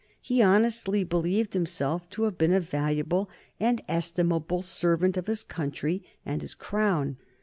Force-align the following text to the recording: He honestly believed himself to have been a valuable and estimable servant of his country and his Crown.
He 0.19 0.41
honestly 0.41 1.03
believed 1.03 1.53
himself 1.53 2.09
to 2.09 2.23
have 2.23 2.35
been 2.35 2.51
a 2.51 2.59
valuable 2.59 3.29
and 3.59 3.83
estimable 3.87 4.63
servant 4.63 5.15
of 5.15 5.27
his 5.27 5.43
country 5.43 6.03
and 6.25 6.41
his 6.41 6.55
Crown. 6.55 7.17